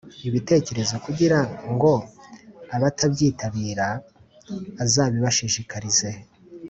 ibitekerezo 0.27 0.95
kugira 1.05 1.39
ngo 1.71 1.93
abatabyitabira 2.75 3.87
azabibashishikarize 4.83 6.09